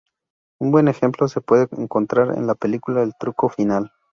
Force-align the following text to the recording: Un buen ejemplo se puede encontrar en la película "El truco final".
Un 0.59 0.71
buen 0.71 0.87
ejemplo 0.87 1.27
se 1.27 1.41
puede 1.41 1.67
encontrar 1.77 2.35
en 2.35 2.47
la 2.47 2.55
película 2.55 3.03
"El 3.03 3.13
truco 3.19 3.49
final". 3.49 3.91